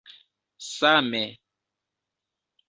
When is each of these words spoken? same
same 0.75 1.21